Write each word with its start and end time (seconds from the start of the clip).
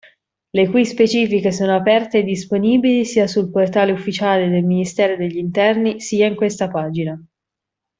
Le 0.53 0.65
cui 0.67 0.83
specifiche 0.87 1.51
sono 1.51 1.75
aperte 1.75 2.17
e 2.17 2.23
disponibili 2.23 3.05
sia 3.05 3.27
sul 3.27 3.51
portale 3.51 3.91
ufficiale 3.91 4.49
del 4.49 4.63
Ministero 4.65 5.15
degli 5.15 5.37
Interni, 5.37 5.99
sia 6.01 6.25
in 6.25 6.33
questa 6.35 6.67
pagina. 6.71 7.23